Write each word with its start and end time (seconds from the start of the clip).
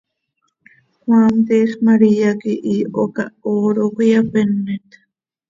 Cmaam, 0.95 1.35
tiix 1.51 1.75
María 1.89 2.31
quih 2.41 2.61
iiho 2.73 3.03
cah 3.15 3.33
hooro 3.43 3.85
cöiyapeenet. 3.95 4.89